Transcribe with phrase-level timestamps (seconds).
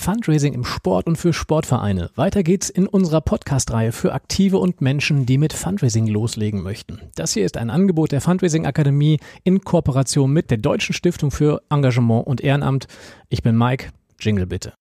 [0.00, 2.10] Fundraising im Sport und für Sportvereine.
[2.16, 7.00] Weiter geht's in unserer Podcast-Reihe für Aktive und Menschen, die mit Fundraising loslegen möchten.
[7.16, 11.60] Das hier ist ein Angebot der Fundraising Akademie in Kooperation mit der Deutschen Stiftung für
[11.68, 12.86] Engagement und Ehrenamt.
[13.28, 13.90] Ich bin Mike.
[14.18, 14.72] Jingle bitte.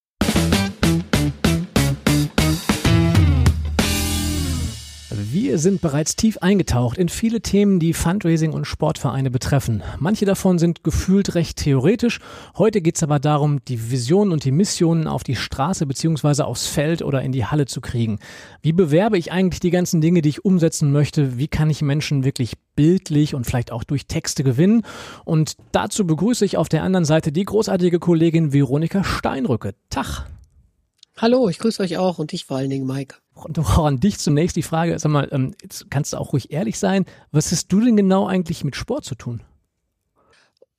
[5.32, 9.84] Wir sind bereits tief eingetaucht in viele Themen, die Fundraising und Sportvereine betreffen.
[10.00, 12.20] Manche davon sind gefühlt recht theoretisch.
[12.58, 16.66] Heute geht es aber darum, die Visionen und die Missionen auf die Straße beziehungsweise aufs
[16.66, 18.18] Feld oder in die Halle zu kriegen.
[18.64, 21.38] Wie bewerbe ich eigentlich die ganzen Dinge, die ich umsetzen möchte?
[21.38, 24.82] Wie kann ich Menschen wirklich bildlich und vielleicht auch durch Texte gewinnen?
[25.26, 29.76] Und dazu begrüße ich auf der anderen Seite die großartige Kollegin Veronika Steinrücke.
[29.92, 30.26] Tag.
[31.22, 33.16] Hallo, ich grüße euch auch und dich vor allen Dingen, Mike.
[33.34, 36.52] Und auch an dich zunächst die Frage, sag mal, ähm, jetzt kannst du auch ruhig
[36.52, 39.42] ehrlich sein, was hast du denn genau eigentlich mit Sport zu tun?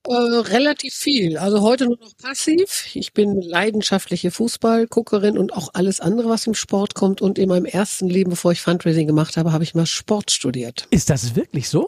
[0.07, 1.37] Äh, relativ viel.
[1.37, 2.87] Also heute nur noch passiv.
[2.95, 7.21] Ich bin leidenschaftliche Fußballguckerin und auch alles andere, was im Sport kommt.
[7.21, 10.87] Und in meinem ersten Leben, bevor ich Fundraising gemacht habe, habe ich mal Sport studiert.
[10.89, 11.87] Ist das wirklich so?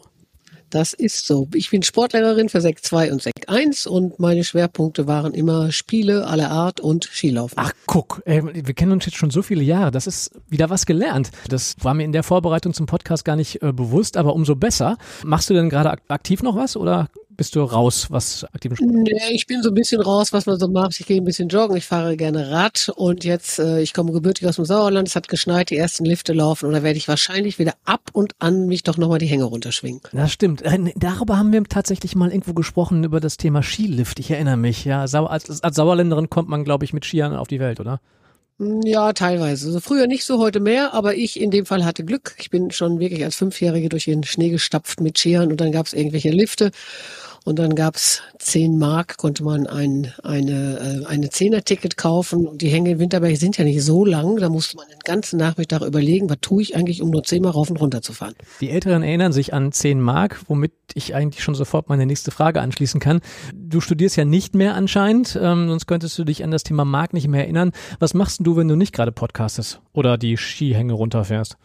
[0.74, 1.46] Das ist so.
[1.54, 6.26] Ich bin Sportlehrerin für Sek 2 und Sek 1 und meine Schwerpunkte waren immer Spiele
[6.26, 7.56] aller Art und Skilaufen.
[7.56, 9.92] Ach, guck, ey, wir kennen uns jetzt schon so viele Jahre.
[9.92, 11.30] Das ist wieder was gelernt.
[11.48, 14.98] Das war mir in der Vorbereitung zum Podcast gar nicht äh, bewusst, aber umso besser.
[15.22, 18.90] Machst du denn gerade aktiv noch was oder bist du raus, was aktiven Sport?
[18.90, 20.98] Nee, ich bin so ein bisschen raus, was man so macht.
[21.00, 24.46] Ich gehe ein bisschen joggen, ich fahre gerne Rad und jetzt, äh, ich komme gebürtig
[24.46, 27.58] aus dem Sauerland, es hat geschneit, die ersten Lifte laufen und da werde ich wahrscheinlich
[27.58, 30.00] wieder ab und an mich doch nochmal die Hänge runterschwingen.
[30.12, 30.62] Das stimmt.
[30.62, 34.18] Äh, darüber haben wir tatsächlich mal irgendwo gesprochen, über das Thema Skilift.
[34.18, 35.00] Ich erinnere mich, ja.
[35.02, 35.14] Als,
[35.62, 38.00] als Sauerländerin kommt man, glaube ich, mit Skiern auf die Welt, oder?
[38.58, 39.66] Ja, teilweise.
[39.66, 42.36] Also früher nicht so, heute mehr, aber ich in dem Fall hatte Glück.
[42.38, 45.86] Ich bin schon wirklich als Fünfjährige durch den Schnee gestapft mit Skiern und dann gab
[45.86, 46.70] es irgendwelche Lifte
[47.44, 52.46] und dann gab's zehn Mark, konnte man ein eine, äh, eine Zehner-Ticket kaufen.
[52.46, 54.38] Und die Hänge in Winterberg sind ja nicht so lang.
[54.38, 57.68] Da musste man den ganzen Nachmittag überlegen, was tue ich eigentlich, um nur zehnmal rauf
[57.68, 58.34] und runter zu fahren.
[58.60, 62.62] Die Älteren erinnern sich an zehn Mark, womit ich eigentlich schon sofort meine nächste Frage
[62.62, 63.20] anschließen kann.
[63.52, 67.12] Du studierst ja nicht mehr anscheinend, ähm, sonst könntest du dich an das Thema Mark
[67.12, 67.72] nicht mehr erinnern.
[67.98, 71.56] Was machst du, wenn du nicht gerade podcastest oder die Skihänge runterfährst?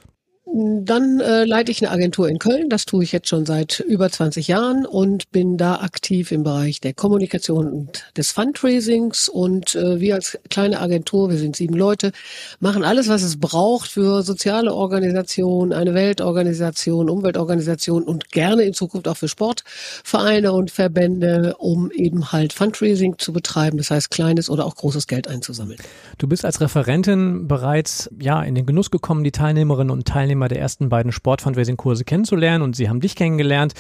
[0.51, 2.69] Dann äh, leite ich eine Agentur in Köln.
[2.69, 6.81] Das tue ich jetzt schon seit über 20 Jahren und bin da aktiv im Bereich
[6.81, 9.29] der Kommunikation und des Fundraisings.
[9.29, 12.13] Und äh, wir als kleine Agentur, wir sind sieben Leute,
[12.59, 19.07] machen alles, was es braucht für soziale Organisationen, eine Weltorganisation, Umweltorganisation und gerne in Zukunft
[19.07, 23.77] auch für Sportvereine und Verbände, um eben halt Fundraising zu betreiben.
[23.77, 25.77] Das heißt, kleines oder auch großes Geld einzusammeln.
[26.17, 30.47] Du bist als Referentin bereits ja in den Genuss gekommen, die Teilnehmerinnen und Teilnehmer Teilnehmer
[30.47, 33.73] der ersten beiden Sportfundraising-Kurse kennenzulernen und sie haben dich kennengelernt.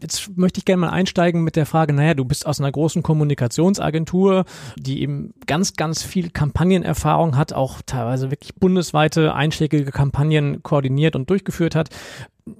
[0.00, 3.02] Jetzt möchte ich gerne mal einsteigen mit der Frage, naja, du bist aus einer großen
[3.02, 4.44] Kommunikationsagentur,
[4.76, 11.28] die eben ganz, ganz viel Kampagnenerfahrung hat, auch teilweise wirklich bundesweite einschlägige Kampagnen koordiniert und
[11.30, 11.88] durchgeführt hat.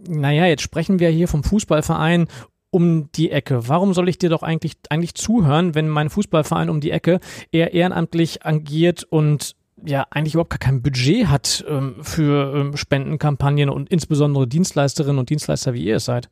[0.08, 2.26] Naja, jetzt sprechen wir hier vom Fußballverein
[2.70, 3.68] um die Ecke.
[3.68, 7.20] Warum soll ich dir doch eigentlich, eigentlich zuhören, wenn mein Fußballverein um die Ecke
[7.52, 9.54] eher ehrenamtlich agiert und
[9.84, 15.30] ja eigentlich überhaupt gar kein Budget hat ähm, für ähm, Spendenkampagnen und insbesondere Dienstleisterinnen und
[15.30, 16.28] Dienstleister, wie ihr es seid.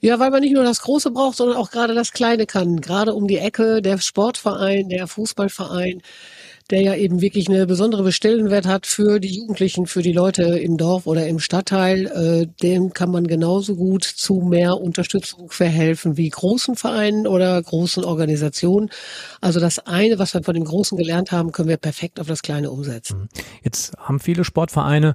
[0.00, 2.80] Ja, weil man nicht nur das Große braucht, sondern auch gerade das Kleine kann.
[2.80, 6.02] Gerade um die Ecke, der Sportverein, der Fußballverein,
[6.70, 10.76] der ja eben wirklich eine besondere Bestellenwert hat für die Jugendlichen, für die Leute im
[10.76, 16.28] Dorf oder im Stadtteil, äh, dem kann man genauso gut zu mehr Unterstützung verhelfen wie
[16.28, 18.90] großen Vereinen oder großen Organisationen.
[19.40, 22.42] Also das eine, was wir von dem Großen gelernt haben, können wir perfekt auf das
[22.42, 23.20] Kleine umsetzen.
[23.20, 23.28] Mhm.
[23.62, 25.14] Jetzt haben viele Sportvereine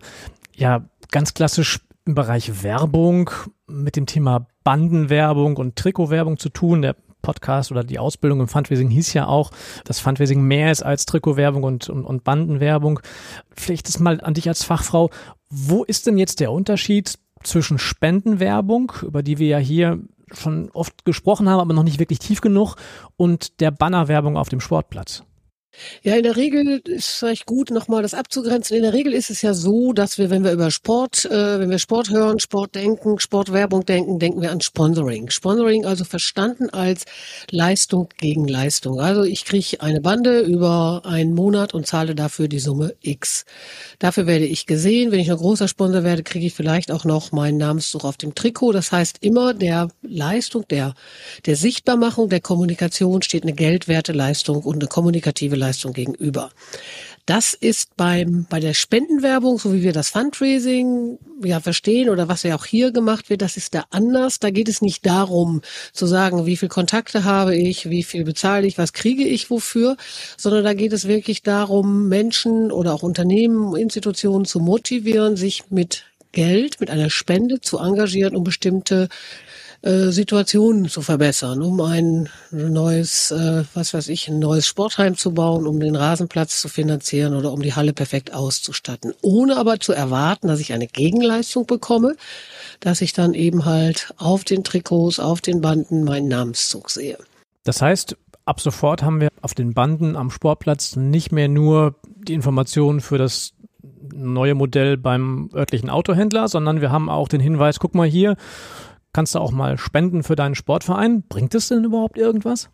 [0.55, 3.29] ja ganz klassisch im Bereich Werbung
[3.67, 6.81] mit dem Thema Bandenwerbung und Trikotwerbung zu tun.
[6.81, 9.51] Der Podcast oder die Ausbildung im Fundraising hieß ja auch,
[9.85, 12.99] dass Fundraising mehr ist als Trikotwerbung und, und, und Bandenwerbung.
[13.55, 15.09] Vielleicht ist mal an dich als Fachfrau,
[15.49, 19.99] wo ist denn jetzt der Unterschied zwischen Spendenwerbung, über die wir ja hier
[20.33, 22.75] schon oft gesprochen haben, aber noch nicht wirklich tief genug,
[23.17, 25.23] und der Bannerwerbung auf dem Sportplatz?
[26.03, 28.75] Ja, in der Regel ist es vielleicht gut, nochmal das abzugrenzen.
[28.75, 31.69] In der Regel ist es ja so, dass wir, wenn wir über Sport, äh, wenn
[31.69, 35.29] wir Sport hören, Sport denken, Sportwerbung denken, denken wir an Sponsoring.
[35.29, 37.05] Sponsoring also verstanden als
[37.49, 38.99] Leistung gegen Leistung.
[38.99, 43.45] Also ich kriege eine Bande über einen Monat und zahle dafür die Summe X.
[43.99, 45.11] Dafür werde ich gesehen.
[45.11, 48.35] Wenn ich ein großer Sponsor werde, kriege ich vielleicht auch noch meinen Namenszug auf dem
[48.35, 48.73] Trikot.
[48.73, 50.95] Das heißt immer der Leistung, der,
[51.45, 56.51] der Sichtbarmachung, der Kommunikation steht eine geldwerte Leistung und eine kommunikative Leistung gegenüber.
[57.25, 62.43] Das ist beim, bei der Spendenwerbung, so wie wir das Fundraising ja verstehen oder was
[62.43, 64.39] ja auch hier gemacht wird, das ist da anders.
[64.39, 65.61] Da geht es nicht darum
[65.93, 69.97] zu sagen, wie viel Kontakte habe ich, wie viel bezahle ich, was kriege ich wofür,
[70.35, 76.05] sondern da geht es wirklich darum, Menschen oder auch Unternehmen, Institutionen zu motivieren, sich mit
[76.31, 79.09] Geld, mit einer Spende zu engagieren, um bestimmte
[79.83, 85.33] äh, Situationen zu verbessern, um ein neues, äh, was weiß ich, ein neues Sportheim zu
[85.33, 89.13] bauen, um den Rasenplatz zu finanzieren oder um die Halle perfekt auszustatten.
[89.21, 92.15] Ohne aber zu erwarten, dass ich eine Gegenleistung bekomme,
[92.79, 97.17] dass ich dann eben halt auf den Trikots, auf den Banden meinen Namenszug sehe.
[97.63, 102.35] Das heißt, ab sofort haben wir auf den Banden am Sportplatz nicht mehr nur die
[102.35, 103.53] Informationen für das
[104.13, 108.35] neue Modell beim örtlichen Autohändler, sondern wir haben auch den Hinweis, guck mal hier,
[109.13, 111.23] Kannst du auch mal spenden für deinen Sportverein?
[111.23, 112.69] Bringt es denn überhaupt irgendwas?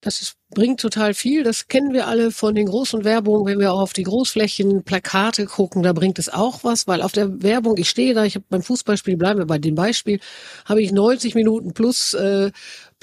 [0.00, 1.42] Das ist, bringt total viel.
[1.42, 3.46] Das kennen wir alle von den großen Werbungen.
[3.46, 7.42] Wenn wir auf die Großflächen Plakate gucken, da bringt es auch was, weil auf der
[7.42, 10.20] Werbung, ich stehe da, ich habe beim Fußballspiel, bleiben wir bei dem Beispiel,
[10.64, 12.50] habe ich 90 Minuten plus äh,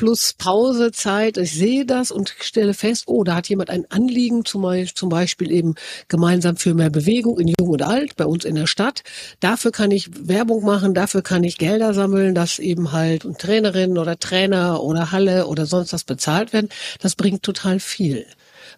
[0.01, 1.37] plus Pausezeit.
[1.37, 4.63] Ich sehe das und stelle fest, oh, da hat jemand ein Anliegen, zum
[5.09, 5.75] Beispiel eben
[6.07, 9.03] gemeinsam für mehr Bewegung in Jung und Alt bei uns in der Stadt.
[9.41, 14.17] Dafür kann ich Werbung machen, dafür kann ich Gelder sammeln, dass eben halt Trainerinnen oder
[14.17, 16.69] Trainer oder Halle oder sonst was bezahlt werden.
[16.99, 18.25] Das bringt total viel.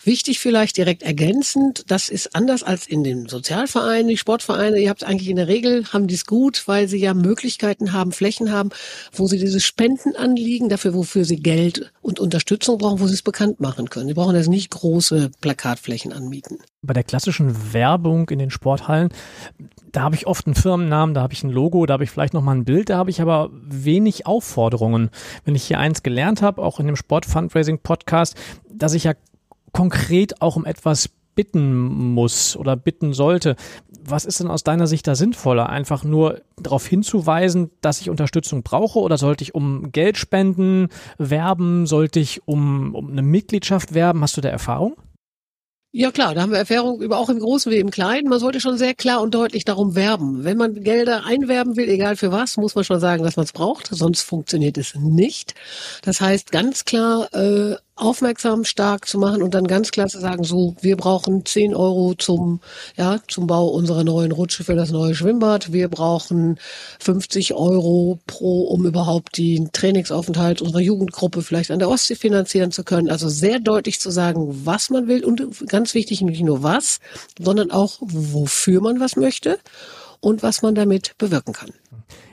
[0.05, 4.77] Wichtig vielleicht direkt ergänzend, das ist anders als in den Sozialvereinen, die Sportvereine.
[4.79, 8.11] Ihr habt eigentlich in der Regel, haben die es gut, weil sie ja Möglichkeiten haben,
[8.11, 8.69] Flächen haben,
[9.13, 13.21] wo sie diese Spenden anliegen, dafür, wofür sie Geld und Unterstützung brauchen, wo sie es
[13.21, 14.07] bekannt machen können.
[14.07, 16.57] Sie brauchen jetzt nicht große Plakatflächen anmieten.
[16.81, 19.09] Bei der klassischen Werbung in den Sporthallen,
[19.94, 22.33] da habe ich oft einen Firmennamen, da habe ich ein Logo, da habe ich vielleicht
[22.33, 25.11] noch mal ein Bild, da habe ich aber wenig Aufforderungen.
[25.45, 28.35] Wenn ich hier eins gelernt habe, auch in dem Sport-Fundraising Podcast,
[28.69, 29.13] dass ich ja
[29.73, 33.55] konkret auch um etwas bitten muss oder bitten sollte.
[34.05, 35.69] Was ist denn aus deiner Sicht da sinnvoller?
[35.69, 41.85] Einfach nur darauf hinzuweisen, dass ich Unterstützung brauche oder sollte ich um Geld spenden werben?
[41.87, 44.21] Sollte ich um, um eine Mitgliedschaft werben?
[44.21, 44.95] Hast du da Erfahrung?
[45.95, 48.27] Ja klar, da haben wir Erfahrung über auch im Großen wie im Kleinen.
[48.27, 50.43] Man sollte schon sehr klar und deutlich darum werben.
[50.43, 53.51] Wenn man Gelder einwerben will, egal für was, muss man schon sagen, dass man es
[53.51, 55.53] braucht, sonst funktioniert es nicht.
[56.01, 60.44] Das heißt ganz klar äh, aufmerksam stark zu machen und dann ganz klar zu sagen,
[60.44, 62.60] so, wir brauchen 10 Euro zum,
[62.98, 65.72] ja, zum Bau unserer neuen Rutsche für das neue Schwimmbad.
[65.72, 66.57] Wir brauchen
[67.00, 72.84] 50 Euro pro, um überhaupt den Trainingsaufenthalt unserer Jugendgruppe vielleicht an der Ostsee finanzieren zu
[72.84, 73.10] können.
[73.10, 77.00] Also sehr deutlich zu sagen, was man will und ganz wichtig, nicht nur was,
[77.40, 79.60] sondern auch, wofür man was möchte
[80.19, 81.69] und was man damit bewirken kann.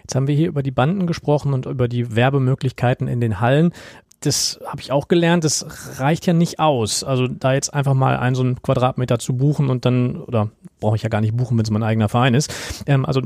[0.03, 3.73] Jetzt haben wir hier über die Banden gesprochen und über die Werbemöglichkeiten in den Hallen
[4.21, 7.03] das habe ich auch gelernt, das reicht ja nicht aus.
[7.03, 10.97] Also da jetzt einfach mal einen so einen Quadratmeter zu buchen und dann, oder brauche
[10.97, 12.53] ich ja gar nicht buchen, wenn es mein eigener Verein ist,
[12.87, 13.23] ähm, also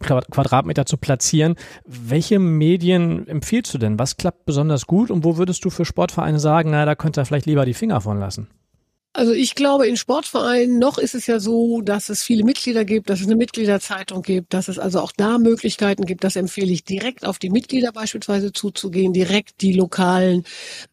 [0.00, 1.56] Quadratmeter zu platzieren.
[1.86, 3.98] Welche Medien empfiehlst du denn?
[3.98, 7.24] Was klappt besonders gut und wo würdest du für Sportvereine sagen, na, da könnt ihr
[7.24, 8.48] vielleicht lieber die Finger von lassen?
[9.14, 13.08] Also ich glaube, in Sportvereinen noch ist es ja so, dass es viele Mitglieder gibt,
[13.08, 16.24] dass es eine Mitgliederzeitung gibt, dass es also auch da Möglichkeiten gibt.
[16.24, 20.44] Das empfehle ich direkt auf die Mitglieder beispielsweise zuzugehen, direkt die lokalen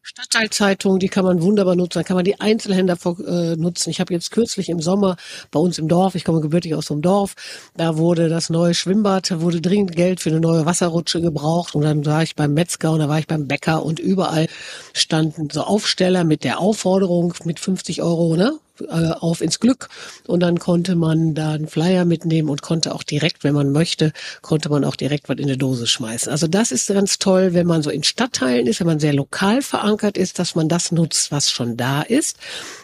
[0.02, 1.98] Stadtteilzeitungen, die kann man wunderbar nutzen.
[1.98, 3.90] Da kann man die Einzelhändler äh, nutzen.
[3.90, 5.16] Ich habe jetzt kürzlich im Sommer
[5.50, 7.34] bei uns im Dorf, ich komme gebürtig aus dem Dorf,
[7.76, 12.04] da wurde das neue Schwimmbad, wurde dringend Geld für eine neue Wasserrutsche gebraucht und dann
[12.06, 14.48] war ich beim Metzger und da war ich beim Bäcker und überall
[14.94, 18.58] standen so Aufsteller mit der Aufforderung mit 50 Euro Euro, ne?
[18.80, 19.88] Äh, auf ins Glück
[20.26, 24.12] und dann konnte man da einen Flyer mitnehmen und konnte auch direkt, wenn man möchte,
[24.42, 26.30] konnte man auch direkt was in eine Dose schmeißen.
[26.30, 29.62] Also das ist ganz toll, wenn man so in Stadtteilen ist, wenn man sehr lokal
[29.62, 32.36] verankert ist, dass man das nutzt, was schon da ist,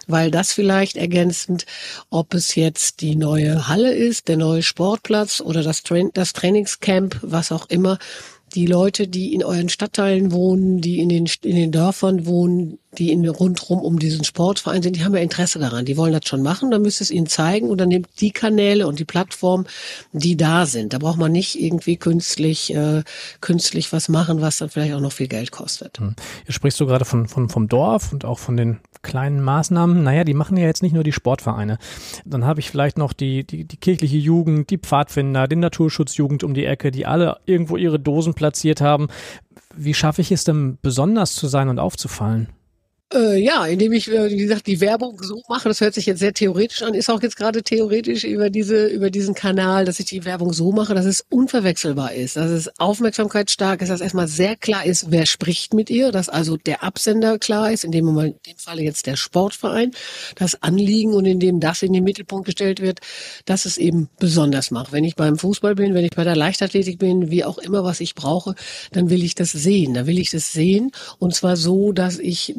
[0.07, 1.67] weil das vielleicht ergänzend,
[2.09, 7.19] ob es jetzt die neue Halle ist, der neue Sportplatz oder das, Tra das Trainingscamp,
[7.21, 7.99] was auch immer,
[8.55, 13.11] die Leute, die in euren Stadtteilen wohnen, die in den, in den Dörfern wohnen, die
[13.11, 15.85] in, rundrum um diesen Sportverein sind, die haben ja Interesse daran.
[15.85, 18.33] Die wollen das schon machen, dann müsst ihr es ihnen zeigen und dann nehmt die
[18.33, 19.67] Kanäle und die Plattform,
[20.13, 20.93] die da sind.
[20.93, 23.03] Da braucht man nicht irgendwie künstlich, äh,
[23.41, 25.99] künstlich was machen, was dann vielleicht auch noch viel Geld kostet.
[25.99, 26.15] Hm.
[26.45, 30.03] Hier sprichst du gerade von, von, vom Dorf und auch von den kleinen Maßnahmen.
[30.03, 31.79] Naja, die machen ja jetzt nicht nur die Sportvereine.
[32.25, 36.55] Dann habe ich vielleicht noch die, die, die kirchliche Jugend, die Pfadfinder, den Naturschutzjugend um
[36.55, 39.09] die Ecke, die alle irgendwo ihre Dosen platziert haben.
[39.75, 42.49] Wie schaffe ich es denn besonders zu sein und aufzufallen?
[43.13, 46.21] Äh, ja, indem ich, äh, wie gesagt, die Werbung so mache, das hört sich jetzt
[46.21, 50.07] sehr theoretisch an, ist auch jetzt gerade theoretisch über diese, über diesen Kanal, dass ich
[50.07, 54.57] die Werbung so mache, dass es unverwechselbar ist, dass es aufmerksamkeitsstark ist, dass erstmal sehr
[54.57, 58.35] klar ist, wer spricht mit ihr, dass also der Absender klar ist, in dem in
[58.47, 59.91] dem Falle jetzt der Sportverein,
[60.37, 63.01] das Anliegen und in dem das in den Mittelpunkt gestellt wird,
[63.45, 64.93] dass es eben besonders macht.
[64.93, 68.01] Wenn ich beim Fußball bin, wenn ich bei der Leichtathletik bin, wie auch immer, was
[68.01, 68.55] ich brauche,
[68.93, 72.55] dann will ich das sehen, dann will ich das sehen und zwar so, dass ich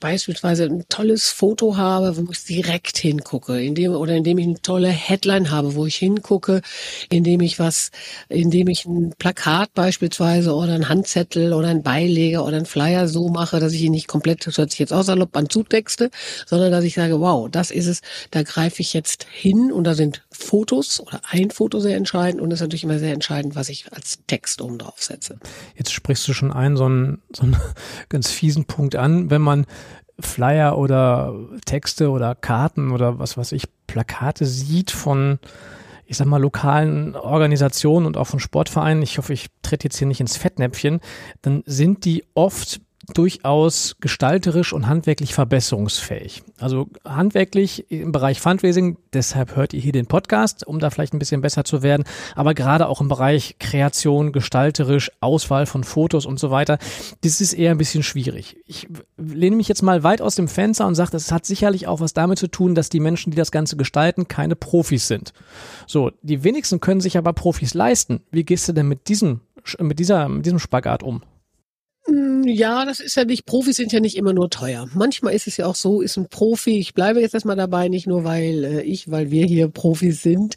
[0.00, 4.88] beispielsweise ein tolles Foto habe, wo ich direkt hingucke, indem oder indem ich eine tolle
[4.88, 6.62] Headline habe, wo ich hingucke,
[7.10, 7.90] indem ich was,
[8.28, 13.28] indem ich ein Plakat beispielsweise oder ein Handzettel oder ein Beileger oder ein Flyer so
[13.28, 16.10] mache, dass ich ihn nicht komplett, das hört sich jetzt aus, salopp an zutexte,
[16.46, 19.94] sondern dass ich sage, wow, das ist es, da greife ich jetzt hin und da
[19.94, 23.68] sind Fotos oder ein Foto sehr entscheidend und es ist natürlich immer sehr entscheidend, was
[23.68, 25.38] ich als Text oben drauf setze.
[25.76, 27.56] Jetzt sprichst du schon einen so einen, so einen
[28.08, 29.47] ganz fiesen Punkt an, wenn man
[30.20, 35.38] Flyer oder Texte oder Karten oder was weiß ich, Plakate sieht von,
[36.06, 40.08] ich sag mal, lokalen Organisationen und auch von Sportvereinen, ich hoffe, ich trete jetzt hier
[40.08, 41.00] nicht ins Fettnäpfchen,
[41.42, 42.80] dann sind die oft
[43.14, 46.42] durchaus gestalterisch und handwerklich verbesserungsfähig.
[46.60, 51.18] Also handwerklich im Bereich Fundraising, deshalb hört ihr hier den Podcast, um da vielleicht ein
[51.18, 56.38] bisschen besser zu werden, aber gerade auch im Bereich Kreation, gestalterisch, Auswahl von Fotos und
[56.38, 56.78] so weiter,
[57.22, 58.56] das ist eher ein bisschen schwierig.
[58.66, 62.00] Ich lehne mich jetzt mal weit aus dem Fenster und sage, das hat sicherlich auch
[62.00, 65.32] was damit zu tun, dass die Menschen, die das Ganze gestalten, keine Profis sind.
[65.86, 68.20] So, die wenigsten können sich aber Profis leisten.
[68.30, 69.40] Wie gehst du denn mit diesem,
[69.78, 71.22] mit dieser, mit diesem Spagat um?
[72.44, 74.88] Ja, das ist ja nicht, Profis sind ja nicht immer nur teuer.
[74.94, 78.06] Manchmal ist es ja auch so, ist ein Profi, ich bleibe jetzt erstmal dabei, nicht
[78.06, 80.56] nur weil äh, ich, weil wir hier Profis sind,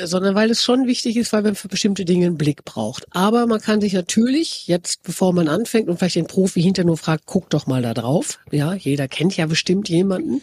[0.00, 3.06] äh, sondern weil es schon wichtig ist, weil man für bestimmte Dinge einen Blick braucht.
[3.10, 6.96] Aber man kann sich natürlich jetzt, bevor man anfängt und vielleicht den Profi hinter nur
[6.96, 8.38] fragt, guck doch mal da drauf.
[8.50, 10.42] Ja, jeder kennt ja bestimmt jemanden.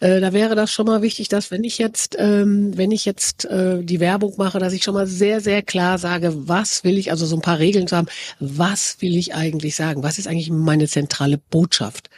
[0.00, 3.44] Äh, da wäre das schon mal wichtig, dass wenn ich jetzt, ähm, wenn ich jetzt
[3.46, 7.10] äh, die Werbung mache, dass ich schon mal sehr, sehr klar sage, was will ich,
[7.10, 8.08] also so ein paar Regeln zu haben,
[8.40, 10.02] was will ich eigentlich sagen?
[10.04, 12.10] Was ist eigentlich meine zentrale Botschaft?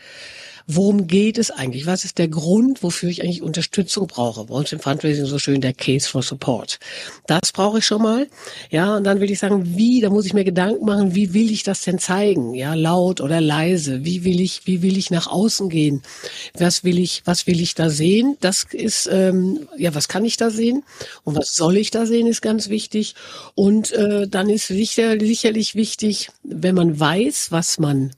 [0.69, 1.87] Worum geht es eigentlich?
[1.87, 4.47] Was ist der Grund, wofür ich eigentlich Unterstützung brauche?
[4.47, 6.81] Bei uns im Fundraising so schön der Case for Support.
[7.29, 8.27] Das brauche ich schon mal.
[8.71, 11.53] Ja, und dann will ich sagen, wie, da muss ich mir Gedanken machen, wie will
[11.53, 12.53] ich das denn zeigen?
[12.55, 14.05] Ja, laut oder leise?
[14.05, 16.03] Wie will ich, wie will ich nach außen gehen?
[16.59, 18.37] Was will ich, was will ich da sehen?
[18.41, 20.83] Das ist, ähm, ja, was kann ich da sehen?
[21.23, 23.15] Und was soll ich da sehen, ist ganz wichtig.
[23.55, 28.11] Und äh, dann ist sicher, sicherlich wichtig, wenn man weiß, was man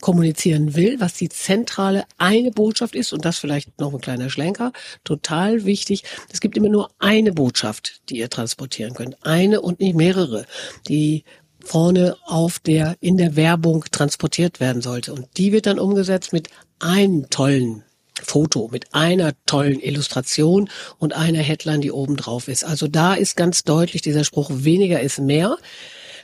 [0.00, 4.72] kommunizieren will, was die zentrale eine Botschaft ist und das vielleicht noch ein kleiner Schlenker,
[5.04, 6.04] total wichtig.
[6.32, 9.16] Es gibt immer nur eine Botschaft, die ihr transportieren könnt.
[9.24, 10.46] Eine und nicht mehrere,
[10.88, 11.24] die
[11.62, 15.12] vorne auf der, in der Werbung transportiert werden sollte.
[15.12, 17.84] Und die wird dann umgesetzt mit einem tollen
[18.22, 20.68] Foto, mit einer tollen Illustration
[20.98, 22.64] und einer Headline, die oben drauf ist.
[22.64, 25.56] Also da ist ganz deutlich dieser Spruch, weniger ist mehr.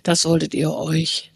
[0.02, 1.32] Das solltet ihr euch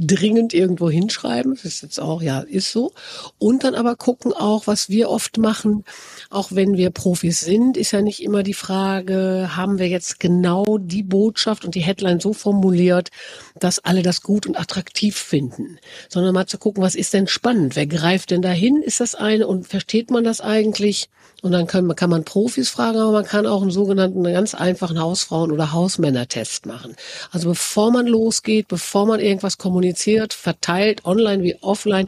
[0.00, 1.54] dringend irgendwo hinschreiben.
[1.54, 2.92] Das ist jetzt auch, ja, ist so.
[3.38, 5.84] Und dann aber gucken auch, was wir oft machen,
[6.30, 10.78] auch wenn wir Profis sind, ist ja nicht immer die Frage, haben wir jetzt genau
[10.78, 13.10] die Botschaft und die Headline so formuliert,
[13.58, 15.78] dass alle das gut und attraktiv finden,
[16.08, 17.76] sondern mal zu gucken, was ist denn spannend?
[17.76, 18.82] Wer greift denn dahin?
[18.82, 21.08] Ist das eine und versteht man das eigentlich?
[21.42, 25.00] Und dann kann, kann man Profis fragen, aber man kann auch einen sogenannten ganz einfachen
[25.00, 26.96] Hausfrauen- oder Hausmännertest machen.
[27.30, 29.56] Also bevor man losgeht, bevor man irgendwas
[29.90, 32.06] kommuniziert, verteilt, online wie offline,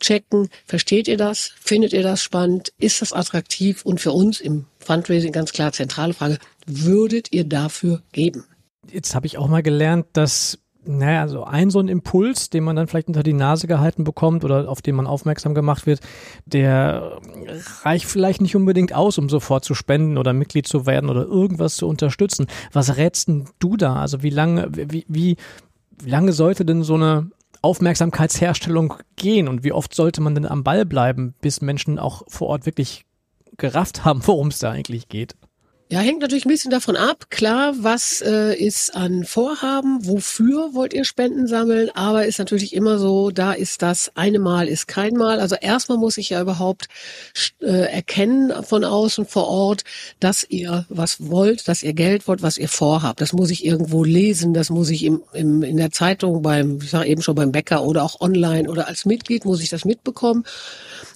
[0.00, 1.52] checken, versteht ihr das?
[1.60, 2.72] Findet ihr das spannend?
[2.78, 3.84] Ist das attraktiv?
[3.84, 8.44] Und für uns im Fundraising ganz klar zentrale Frage, würdet ihr dafür geben?
[8.90, 12.74] Jetzt habe ich auch mal gelernt, dass naja, also ein so ein Impuls, den man
[12.74, 16.00] dann vielleicht unter die Nase gehalten bekommt oder auf den man aufmerksam gemacht wird,
[16.44, 17.20] der
[17.82, 21.76] reicht vielleicht nicht unbedingt aus, um sofort zu spenden oder Mitglied zu werden oder irgendwas
[21.76, 22.46] zu unterstützen.
[22.72, 23.94] Was rätst denn du da?
[23.94, 25.36] Also wie lange, wie, wie,
[26.00, 27.30] wie lange sollte denn so eine
[27.62, 32.48] Aufmerksamkeitsherstellung gehen und wie oft sollte man denn am Ball bleiben, bis Menschen auch vor
[32.48, 33.04] Ort wirklich
[33.56, 35.36] gerafft haben, worum es da eigentlich geht?
[35.92, 37.26] Ja, hängt natürlich ein bisschen davon ab.
[37.28, 39.98] Klar, was äh, ist an Vorhaben?
[40.06, 41.90] Wofür wollt ihr Spenden sammeln?
[41.92, 45.38] Aber ist natürlich immer so, da ist das eine Mal ist kein Mal.
[45.38, 46.88] Also erstmal muss ich ja überhaupt
[47.60, 49.84] äh, erkennen von außen vor Ort,
[50.18, 53.20] dass ihr was wollt, dass ihr Geld wollt, was ihr vorhabt.
[53.20, 56.88] Das muss ich irgendwo lesen, das muss ich im, im, in der Zeitung beim, ich
[56.88, 60.44] sage eben schon beim Bäcker oder auch online oder als Mitglied muss ich das mitbekommen.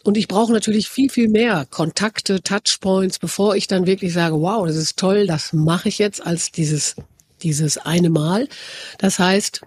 [0.05, 4.66] Und ich brauche natürlich viel, viel mehr Kontakte, Touchpoints, bevor ich dann wirklich sage, wow,
[4.67, 6.97] das ist toll, das mache ich jetzt als dieses,
[7.43, 8.49] dieses eine Mal.
[8.99, 9.63] Das heißt,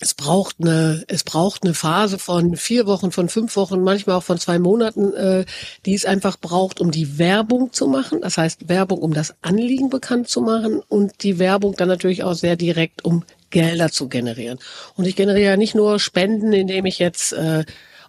[0.00, 4.22] es braucht eine, es braucht eine Phase von vier Wochen, von fünf Wochen, manchmal auch
[4.22, 5.44] von zwei Monaten, äh,
[5.86, 8.20] die es einfach braucht, um die Werbung zu machen.
[8.20, 12.34] Das heißt Werbung, um das Anliegen bekannt zu machen und die Werbung dann natürlich auch
[12.34, 14.58] sehr direkt, um Gelder zu generieren.
[14.94, 17.64] Und ich generiere ja nicht nur Spenden, indem ich jetzt äh,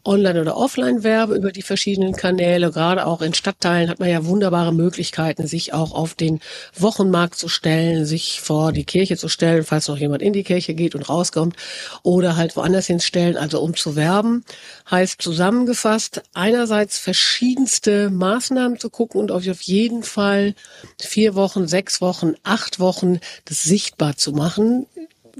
[0.06, 2.72] online oder offline werbe über die verschiedenen Kanäle.
[2.72, 6.40] Gerade auch in Stadtteilen hat man ja wunderbare Möglichkeiten, sich auch auf den
[6.78, 10.74] Wochenmarkt zu stellen, sich vor die Kirche zu stellen, falls noch jemand in die Kirche
[10.74, 11.56] geht und rauskommt
[12.04, 13.38] oder halt woanders hinstellen.
[13.38, 14.44] Also um zu werben,
[14.90, 20.56] heißt zusammengefasst einerseits verschiedenste Maßnahmen zu gucken und auf jeden Fall
[21.00, 24.86] vier Wochen, sechs Wochen, acht Wochen das sichtbar zu machen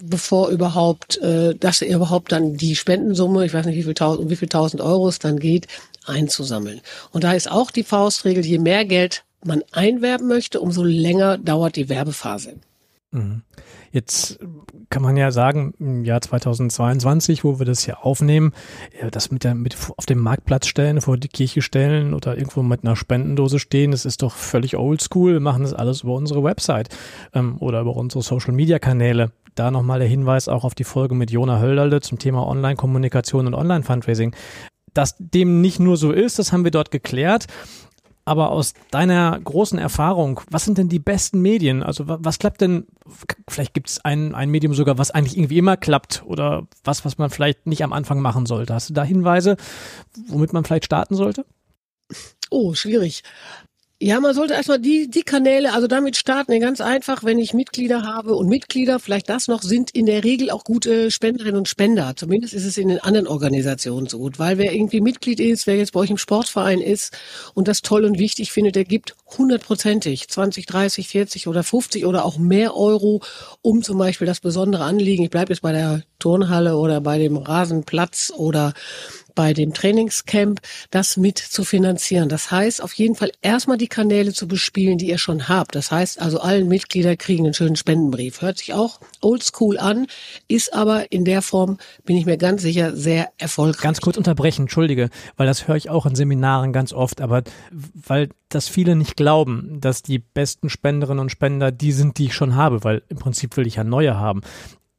[0.02, 4.24] bevor überhaupt, äh, dass ihr überhaupt dann die Spendensumme, ich weiß nicht, wie viel tausend,
[4.24, 5.68] um wie viel tausend Euro es dann geht,
[6.06, 6.82] einzusammeln.
[7.12, 11.76] Und da ist auch die Faustregel, je mehr Geld man einwerben möchte, umso länger dauert
[11.76, 12.56] die Werbephase.
[13.12, 13.42] Mhm.
[13.92, 14.40] Jetzt
[14.90, 18.54] kann man ja sagen, im Jahr 2022, wo wir das hier aufnehmen,
[19.12, 22.84] das mit der, mit auf dem Marktplatz stellen, vor die Kirche stellen oder irgendwo mit
[22.84, 25.34] einer Spendendose stehen, das ist doch völlig oldschool.
[25.34, 26.90] Wir machen das alles über unsere Website
[27.34, 29.32] ähm, oder über unsere Social Media Kanäle.
[29.56, 33.56] Da nochmal der Hinweis auch auf die Folge mit Jona Hölderle zum Thema Online-Kommunikation und
[33.56, 34.36] Online-Fundraising.
[34.94, 37.48] Dass dem nicht nur so ist, das haben wir dort geklärt.
[38.30, 41.82] Aber aus deiner großen Erfahrung, was sind denn die besten Medien?
[41.82, 42.86] Also was klappt denn?
[43.50, 47.18] Vielleicht gibt es ein, ein Medium sogar, was eigentlich irgendwie immer klappt oder was, was
[47.18, 48.76] man vielleicht nicht am Anfang machen sollte.
[48.76, 49.58] Hast du da Hinweise,
[50.28, 51.44] womit man vielleicht starten sollte?
[52.52, 53.24] Oh, schwierig.
[54.02, 58.04] Ja, man sollte erstmal die, die Kanäle, also damit starten, ganz einfach, wenn ich Mitglieder
[58.04, 62.14] habe und Mitglieder, vielleicht das noch, sind in der Regel auch gute Spenderinnen und Spender.
[62.16, 65.76] Zumindest ist es in den anderen Organisationen so gut, weil wer irgendwie Mitglied ist, wer
[65.76, 67.18] jetzt bei euch im Sportverein ist
[67.56, 72.24] und das toll und wichtig findet, der gibt hundertprozentig 20, 30, 40 oder 50 oder
[72.24, 73.22] auch mehr Euro,
[73.62, 77.36] um zum Beispiel das besondere Anliegen, ich bleibe jetzt bei der Turnhalle oder bei dem
[77.36, 78.74] Rasenplatz oder
[79.40, 80.60] bei dem Trainingscamp,
[80.92, 82.28] das mit zu finanzieren.
[82.28, 85.76] Das heißt, auf jeden Fall erstmal die Kanäle zu bespielen, die ihr schon habt.
[85.76, 88.42] Das heißt also, allen Mitglieder kriegen einen schönen Spendenbrief.
[88.42, 90.08] Hört sich auch oldschool an,
[90.50, 93.82] ist aber in der Form, bin ich mir ganz sicher, sehr erfolgreich.
[93.82, 98.28] Ganz kurz unterbrechen, entschuldige, weil das höre ich auch in Seminaren ganz oft, aber weil
[98.50, 102.56] das viele nicht glauben, dass die besten Spenderinnen und Spender die sind, die ich schon
[102.56, 104.42] habe, weil im Prinzip will ich ja neue haben.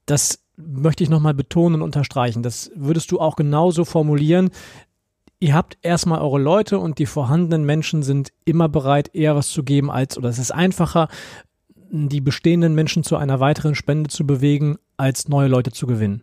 [0.07, 2.43] Das möchte ich nochmal betonen und unterstreichen.
[2.43, 4.51] Das würdest du auch genauso formulieren.
[5.39, 9.63] Ihr habt erstmal eure Leute und die vorhandenen Menschen sind immer bereit, eher was zu
[9.63, 11.09] geben als, oder es ist einfacher,
[11.91, 16.23] die bestehenden Menschen zu einer weiteren Spende zu bewegen, als neue Leute zu gewinnen.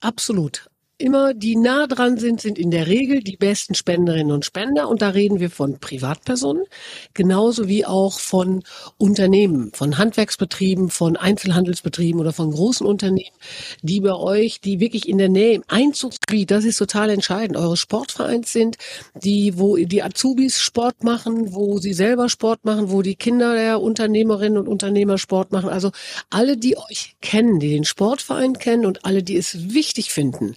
[0.00, 4.88] Absolut immer, die nah dran sind, sind in der Regel die besten Spenderinnen und Spender.
[4.88, 6.64] Und da reden wir von Privatpersonen,
[7.12, 8.62] genauso wie auch von
[8.96, 13.36] Unternehmen, von Handwerksbetrieben, von Einzelhandelsbetrieben oder von großen Unternehmen,
[13.82, 17.76] die bei euch, die wirklich in der Nähe im Einzugsgebiet, das ist total entscheidend, eure
[17.76, 18.76] Sportvereins sind,
[19.22, 23.82] die, wo die Azubis Sport machen, wo sie selber Sport machen, wo die Kinder der
[23.82, 25.68] Unternehmerinnen und Unternehmer Sport machen.
[25.68, 25.90] Also
[26.30, 30.56] alle, die euch kennen, die den Sportverein kennen und alle, die es wichtig finden,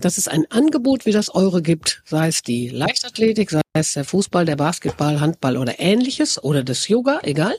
[0.00, 4.04] dass es ein Angebot wie das eure gibt, sei es die Leichtathletik, sei es der
[4.04, 7.54] Fußball, der Basketball, Handball oder ähnliches oder das Yoga, egal.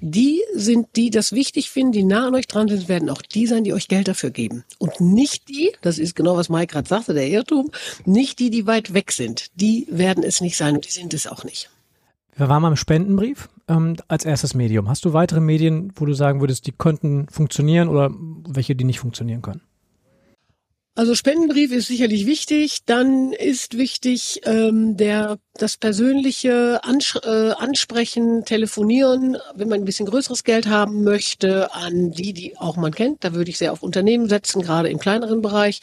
[0.00, 3.46] Die sind die, das wichtig finden, die nah an euch dran sind, werden auch die
[3.46, 4.64] sein, die euch Geld dafür geben.
[4.78, 7.70] Und nicht die, das ist genau was Mike gerade sagte, der Irrtum,
[8.04, 9.48] nicht die, die weit weg sind.
[9.54, 11.70] Die werden es nicht sein und die sind es auch nicht.
[12.36, 14.88] Wir waren mal im Spendenbrief ähm, als erstes Medium.
[14.88, 18.10] Hast du weitere Medien, wo du sagen würdest, die könnten funktionieren oder
[18.48, 19.60] welche, die nicht funktionieren können?
[20.94, 22.84] Also Spendenbrief ist sicherlich wichtig.
[22.84, 30.06] Dann ist wichtig ähm, der das persönliche Ans äh, Ansprechen, Telefonieren, wenn man ein bisschen
[30.06, 33.24] größeres Geld haben möchte, an die, die auch man kennt.
[33.24, 35.80] Da würde ich sehr auf Unternehmen setzen, gerade im kleineren Bereich.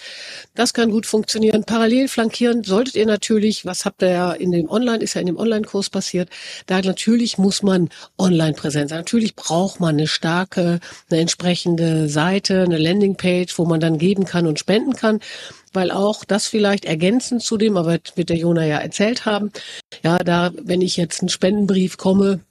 [0.56, 1.66] Das kann gut funktionieren.
[1.66, 5.28] Parallel flankieren solltet ihr natürlich, was habt ihr ja in dem Online, ist ja in
[5.28, 6.30] dem Online-Kurs passiert,
[6.66, 9.00] da natürlich muss man online präsent sein.
[9.00, 14.48] Natürlich braucht man eine starke, eine entsprechende Seite, eine Landingpage, wo man dann geben kann
[14.48, 15.20] und spenden kann
[15.74, 19.52] weil auch das vielleicht ergänzend zu dem, aber wird der Jona ja erzählt haben,
[20.04, 22.42] ja, da, wenn ich jetzt einen Spendenbrief komme,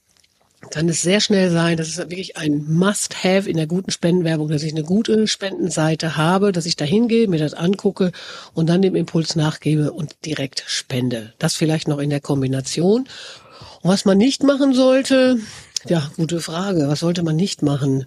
[0.70, 4.62] kann es sehr schnell sein, das ist wirklich ein Must-Have in der guten Spendenwerbung, dass
[4.62, 8.12] ich eine gute Spendenseite habe, dass ich da hingehe, mir das angucke
[8.55, 11.35] und dann dem Impuls nachgebe und direkt spende.
[11.38, 13.02] Das vielleicht noch in der Kombination.
[13.83, 15.38] Und was man nicht machen sollte,
[15.88, 16.88] ja, gute Frage.
[16.88, 18.07] Was sollte man nicht machen?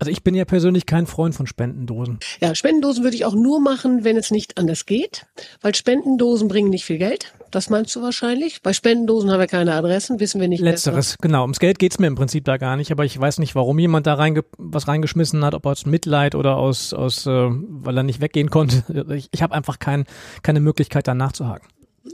[0.00, 2.20] Also ich bin ja persönlich kein Freund von Spendendosen.
[2.40, 5.26] Ja, Spendendosen würde ich auch nur machen, wenn es nicht anders geht,
[5.60, 7.34] weil Spendendosen bringen nicht viel Geld.
[7.50, 8.62] Das meinst du wahrscheinlich?
[8.62, 10.60] Bei Spendendosen haben wir keine Adressen, wissen wir nicht.
[10.60, 11.42] Letzteres, genau.
[11.42, 14.06] Ums Geld geht's mir im Prinzip da gar nicht, aber ich weiß nicht, warum jemand
[14.06, 18.20] da reinge was reingeschmissen hat, ob aus Mitleid oder aus, aus äh, weil er nicht
[18.20, 18.84] weggehen konnte.
[19.10, 20.04] Ich, ich habe einfach kein,
[20.42, 21.66] keine Möglichkeit, da nachzuhaken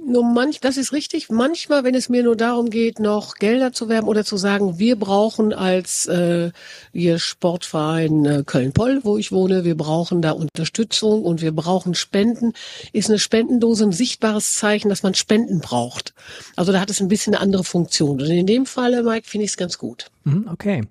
[0.04, 1.30] nur manch, das ist richtig.
[1.30, 4.96] Manchmal, wenn es mir nur darum geht, noch Gelder zu werben oder zu sagen, wir
[4.96, 6.50] brauchen als äh,
[6.92, 12.52] wir Sportverein äh, Köln-Poll, wo ich wohne, wir brauchen da Unterstützung und wir brauchen Spenden,
[12.92, 16.14] ist eine Spendendose ein sichtbares Zeichen, dass man Spenden braucht.
[16.56, 18.20] Also da hat es ein bisschen eine andere Funktion.
[18.20, 20.06] Und in dem Falle, Mike, finde ich es ganz gut.
[20.24, 20.82] Mhm, okay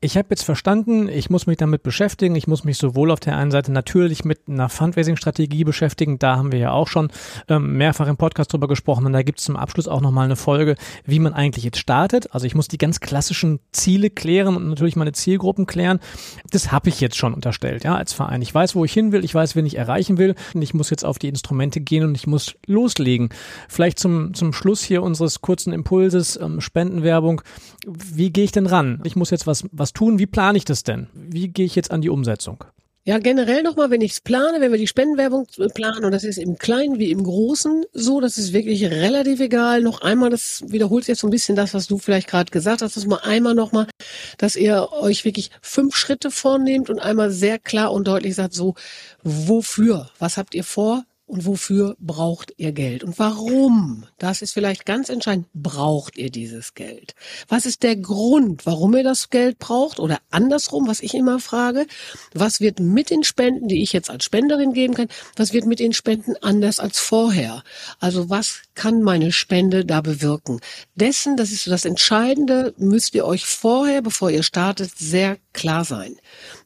[0.00, 2.36] ich habe jetzt verstanden, ich muss mich damit beschäftigen.
[2.36, 6.18] Ich muss mich sowohl auf der einen Seite natürlich mit einer Fundraising-Strategie beschäftigen.
[6.18, 7.10] Da haben wir ja auch schon
[7.48, 9.06] ähm, mehrfach im Podcast drüber gesprochen.
[9.06, 12.34] Und da gibt es zum Abschluss auch nochmal eine Folge, wie man eigentlich jetzt startet.
[12.34, 15.98] Also ich muss die ganz klassischen Ziele klären und natürlich meine Zielgruppen klären.
[16.50, 18.42] Das habe ich jetzt schon unterstellt, ja, als Verein.
[18.42, 19.24] Ich weiß, wo ich hin will.
[19.24, 20.34] Ich weiß, wen ich erreichen will.
[20.52, 23.30] Und ich muss jetzt auf die Instrumente gehen und ich muss loslegen.
[23.66, 27.40] Vielleicht zum, zum Schluss hier unseres kurzen Impulses, ähm, Spendenwerbung.
[27.86, 29.00] Wie gehe ich denn ran?
[29.04, 30.18] Ich muss jetzt was, was was tun.
[30.18, 31.06] Wie plane ich das denn?
[31.14, 32.64] Wie gehe ich jetzt an die Umsetzung?
[33.04, 36.38] Ja, generell nochmal, wenn ich es plane, wenn wir die Spendenwerbung planen, und das ist
[36.38, 39.82] im Kleinen wie im Großen so, das ist wirklich relativ egal.
[39.82, 42.96] Noch einmal, das wiederholt jetzt so ein bisschen das, was du vielleicht gerade gesagt hast,
[42.96, 43.86] das mal einmal nochmal,
[44.38, 48.74] dass ihr euch wirklich fünf Schritte vornehmt und einmal sehr klar und deutlich sagt, so,
[49.22, 50.10] wofür?
[50.18, 51.04] Was habt ihr vor?
[51.26, 54.06] Und wofür braucht ihr Geld und warum?
[54.18, 55.48] Das ist vielleicht ganz entscheidend.
[55.52, 57.14] Braucht ihr dieses Geld?
[57.48, 59.98] Was ist der Grund, warum ihr das Geld braucht?
[59.98, 61.86] Oder andersrum, was ich immer frage,
[62.32, 65.80] was wird mit den Spenden, die ich jetzt als Spenderin geben kann, was wird mit
[65.80, 67.64] den Spenden anders als vorher?
[67.98, 70.60] Also was kann meine Spende da bewirken?
[70.94, 75.84] Dessen, das ist so das Entscheidende, müsst ihr euch vorher, bevor ihr startet, sehr klar
[75.84, 76.16] sein.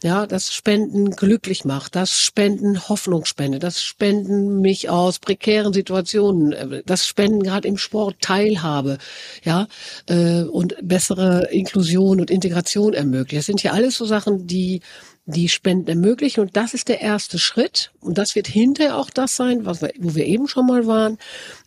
[0.03, 6.53] Ja, das Spenden glücklich macht, das Spenden Hoffnung spendet, das Spenden mich aus prekären Situationen,
[6.53, 8.99] äh, das Spenden gerade im Sport Teilhabe,
[9.45, 9.69] ja,
[10.07, 13.39] äh, und bessere Inklusion und Integration ermöglicht.
[13.39, 14.83] Das sind ja alles so Sachen, die
[15.31, 16.41] die Spenden ermöglichen.
[16.41, 17.93] Und das ist der erste Schritt.
[18.01, 21.19] Und das wird hinterher auch das sein, was wir, wo wir eben schon mal waren,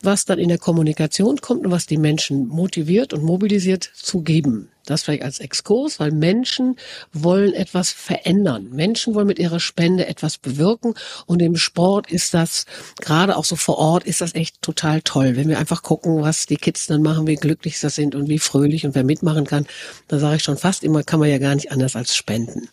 [0.01, 4.69] was dann in der Kommunikation kommt und was die Menschen motiviert und mobilisiert zu geben.
[4.85, 6.77] Das vielleicht als Exkurs, weil Menschen
[7.13, 8.69] wollen etwas verändern.
[8.71, 10.93] Menschen wollen mit ihrer Spende etwas bewirken.
[11.25, 12.65] Und im Sport ist das,
[12.99, 15.37] gerade auch so vor Ort, ist das echt total toll.
[15.37, 18.39] Wenn wir einfach gucken, was die Kids dann machen, wie glücklich sie sind und wie
[18.39, 19.65] fröhlich und wer mitmachen kann,
[20.07, 22.69] da sage ich schon fast immer, kann man ja gar nicht anders als spenden.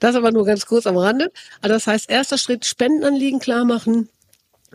[0.00, 1.32] Das aber nur ganz kurz am Rande.
[1.62, 4.08] Also das heißt, erster Schritt, Spendenanliegen klar machen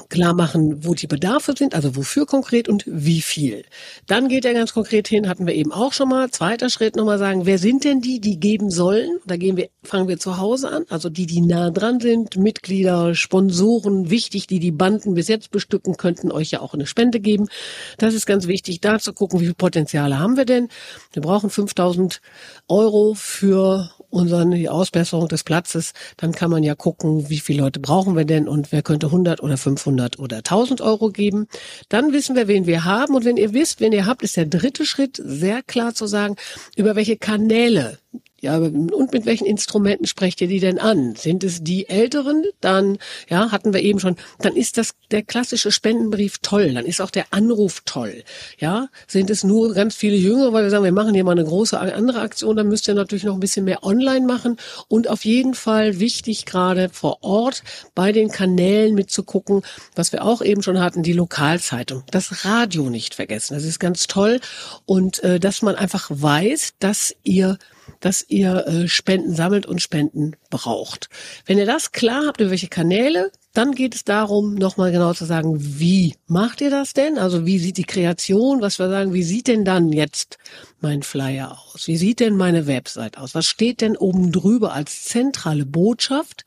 [0.07, 3.63] klar machen, wo die Bedarfe sind, also wofür konkret und wie viel.
[4.07, 6.29] Dann geht er ganz konkret hin, hatten wir eben auch schon mal.
[6.31, 9.19] Zweiter Schritt nochmal sagen, wer sind denn die, die geben sollen?
[9.25, 13.15] Da gehen wir, fangen wir zu Hause an, also die, die nah dran sind, Mitglieder,
[13.15, 17.49] Sponsoren, wichtig, die die Banden bis jetzt bestücken, könnten euch ja auch eine Spende geben.
[17.97, 20.69] Das ist ganz wichtig, da zu gucken, wie viel Potenziale haben wir denn?
[21.13, 22.21] Wir brauchen 5000
[22.67, 27.79] Euro für unseren, die Ausbesserung des Platzes, dann kann man ja gucken, wie viele Leute
[27.79, 31.47] brauchen wir denn und wer könnte 100 oder 500 oder 1000 Euro geben.
[31.89, 34.45] Dann wissen wir, wen wir haben und wenn ihr wisst, wen ihr habt, ist der
[34.45, 36.35] dritte Schritt sehr klar zu sagen,
[36.75, 37.97] über welche Kanäle
[38.41, 41.15] ja, und mit welchen Instrumenten sprecht ihr die denn an?
[41.15, 42.45] Sind es die Älteren?
[42.61, 42.97] Dann,
[43.29, 47.11] ja, hatten wir eben schon, dann ist das der klassische Spendenbrief toll, dann ist auch
[47.11, 48.23] der Anruf toll.
[48.59, 51.43] Ja, sind es nur ganz viele Jüngere, weil wir sagen, wir machen hier mal eine
[51.43, 55.25] große andere Aktion, dann müsst ihr natürlich noch ein bisschen mehr online machen und auf
[55.25, 57.63] jeden Fall wichtig gerade vor Ort
[57.95, 59.63] bei den Kanälen mitzugucken,
[59.95, 63.55] was wir auch eben schon hatten, die Lokalzeitung, das Radio nicht vergessen.
[63.55, 64.39] Das ist ganz toll
[64.85, 67.57] und äh, dass man einfach weiß, dass ihr
[67.99, 71.09] dass ihr äh, Spenden sammelt und Spenden braucht.
[71.45, 75.25] Wenn ihr das klar habt, über welche Kanäle, dann geht es darum, nochmal genau zu
[75.25, 77.17] sagen, wie macht ihr das denn?
[77.17, 80.37] Also wie sieht die Kreation, was wir sagen, wie sieht denn dann jetzt
[80.81, 81.87] mein Flyer aus?
[81.87, 83.35] Wie sieht denn meine Website aus?
[83.35, 86.45] Was steht denn oben drüber als zentrale Botschaft,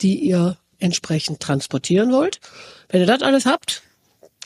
[0.00, 2.40] die ihr entsprechend transportieren wollt?
[2.88, 3.82] Wenn ihr das alles habt,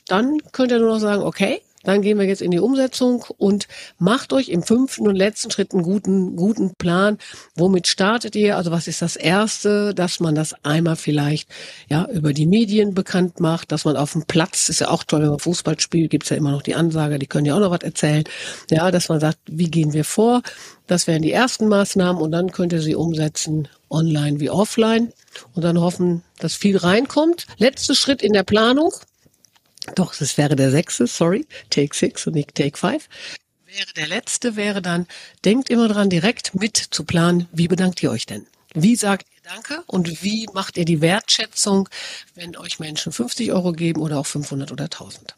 [0.07, 3.67] dann könnt ihr nur noch sagen, okay, dann gehen wir jetzt in die Umsetzung und
[3.97, 7.17] macht euch im fünften und letzten Schritt einen guten, guten Plan.
[7.55, 8.57] Womit startet ihr?
[8.57, 11.49] Also was ist das erste, dass man das einmal vielleicht,
[11.89, 15.21] ja, über die Medien bekannt macht, dass man auf dem Platz, ist ja auch toll,
[15.21, 17.71] wenn man Fußball spielt, gibt's ja immer noch die Ansage, die können ja auch noch
[17.71, 18.23] was erzählen.
[18.69, 20.41] Ja, dass man sagt, wie gehen wir vor?
[20.87, 25.13] Das wären die ersten Maßnahmen und dann könnt ihr sie umsetzen, online wie offline
[25.53, 27.47] und dann hoffen, dass viel reinkommt.
[27.57, 28.91] Letzter Schritt in der Planung.
[29.93, 31.45] Doch, das wäre der sechste, sorry.
[31.69, 33.07] Take six und nicht Take five.
[33.65, 35.05] wäre der letzte, wäre dann,
[35.43, 38.47] denkt immer dran, direkt mit zu planen, wie bedankt ihr euch denn?
[38.73, 41.87] Wie sagt ihr Danke und wie macht ihr die Wertschätzung,
[42.33, 45.35] wenn euch Menschen 50 Euro geben oder auch 500 oder 1000?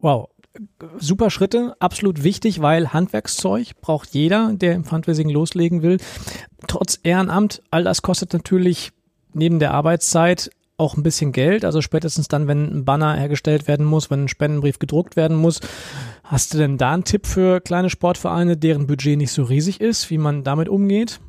[0.00, 0.28] Wow,
[0.98, 5.98] super Schritte, absolut wichtig, weil Handwerkszeug braucht jeder, der im Fundraising loslegen will.
[6.66, 8.92] Trotz Ehrenamt, all das kostet natürlich
[9.32, 11.64] neben der Arbeitszeit auch ein bisschen Geld.
[11.64, 15.60] Also spätestens dann, wenn ein Banner hergestellt werden muss, wenn ein Spendenbrief gedruckt werden muss.
[16.24, 20.08] Hast du denn da einen Tipp für kleine Sportvereine, deren Budget nicht so riesig ist,
[20.10, 21.20] wie man damit umgeht?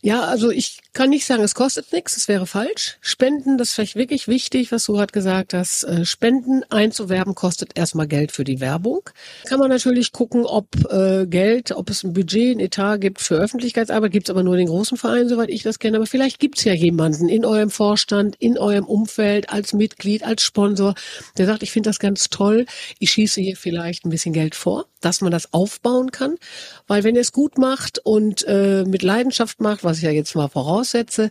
[0.00, 2.98] Ja, also ich kann nicht sagen, es kostet nichts, das wäre falsch.
[3.00, 5.84] Spenden, das ist vielleicht wirklich wichtig, was du gerade gesagt hast.
[5.84, 9.08] Äh, Spenden einzuwerben kostet erstmal Geld für die Werbung.
[9.44, 13.36] Kann man natürlich gucken, ob äh, Geld, ob es ein Budget, ein Etat gibt für
[13.36, 15.96] Öffentlichkeitsarbeit, gibt es aber nur den großen Vereinen, soweit ich das kenne.
[15.96, 20.42] Aber vielleicht gibt es ja jemanden in eurem Vorstand, in eurem Umfeld, als Mitglied, als
[20.42, 20.94] Sponsor,
[21.36, 22.66] der sagt, ich finde das ganz toll,
[22.98, 26.36] ich schieße hier vielleicht ein bisschen Geld vor, dass man das aufbauen kann.
[26.86, 30.34] Weil wenn ihr es gut macht und äh, mit Leidenschaft macht, was ich ja jetzt
[30.34, 31.30] mal voraussetze,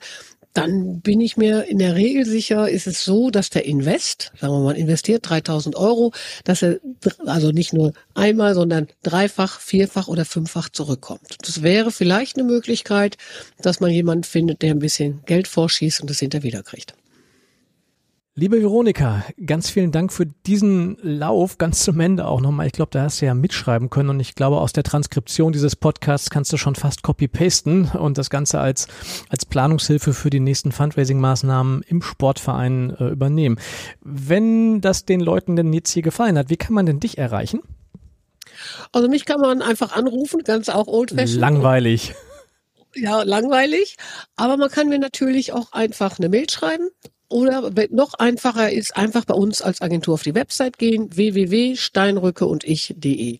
[0.55, 4.53] dann bin ich mir in der Regel sicher, ist es so, dass der Invest, sagen
[4.53, 6.13] wir mal, investiert 3000 Euro,
[6.45, 6.79] dass er
[7.25, 11.35] also nicht nur einmal, sondern dreifach, vierfach oder fünffach zurückkommt.
[11.41, 13.17] Das wäre vielleicht eine Möglichkeit,
[13.61, 16.93] dass man jemanden findet, der ein bisschen Geld vorschießt und das hinterher wiederkriegt.
[18.37, 22.67] Liebe Veronika, ganz vielen Dank für diesen Lauf, ganz zum Ende auch nochmal.
[22.67, 25.77] Ich glaube, da hast du ja mitschreiben können und ich glaube, aus der Transkription dieses
[25.77, 28.89] Podcasts kannst du schon fast copy-pasten und das Ganze als,
[29.29, 33.57] als Planungshilfe für die nächsten Fundraising-Maßnahmen im Sportverein äh, übernehmen.
[34.01, 37.61] Wenn das den Leuten denn jetzt hier gefallen hat, wie kann man denn dich erreichen?
[38.91, 41.39] Also mich kann man einfach anrufen, ganz auch old-fashioned.
[41.39, 42.13] Langweilig
[42.97, 43.97] ja, langweilig.
[44.37, 46.89] Aber man kann mir natürlich auch einfach eine Mail schreiben
[47.29, 53.39] oder noch einfacher ist, einfach bei uns als Agentur auf die Website gehen, www.steinrücke-und-ich.de.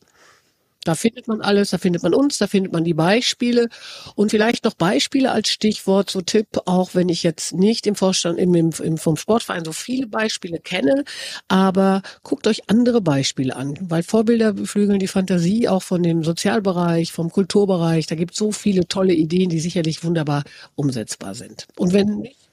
[0.86, 3.70] Da findet man alles, da findet man uns, da findet man die Beispiele
[4.14, 8.38] und vielleicht noch Beispiele als Stichwort, so Tipp, auch wenn ich jetzt nicht im Vorstand,
[8.38, 11.04] im, im, vom Sportverein so viele Beispiele kenne,
[11.48, 17.12] aber guckt euch andere Beispiele an, weil Vorbilder beflügeln die Fantasie auch von dem Sozialbereich,
[17.12, 18.06] vom Kulturbereich.
[18.06, 20.44] Da gibt es so viele tolle Ideen, die sicherlich wunderbar
[20.76, 21.66] umsetzbar sind.
[21.78, 22.45] Und wenn nicht,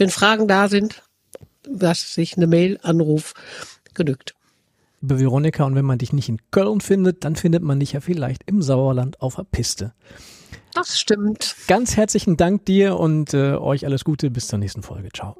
[0.00, 1.02] wenn Fragen da sind,
[1.68, 3.34] was sich eine Mail, Anruf
[3.94, 4.34] genügt.
[5.02, 8.00] Liebe Veronika, und wenn man dich nicht in Köln findet, dann findet man dich ja
[8.00, 9.92] vielleicht im Sauerland auf der Piste.
[10.74, 11.54] Das stimmt.
[11.68, 14.30] Ganz herzlichen Dank dir und äh, euch alles Gute.
[14.30, 15.08] Bis zur nächsten Folge.
[15.14, 15.36] Ciao.